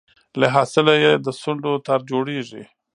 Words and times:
له 0.39 0.47
حاصله 0.55 0.93
یې 1.03 1.11
د 1.25 1.27
سونډو 1.41 1.71
تار 1.85 1.99
جوړیږي 2.11 2.63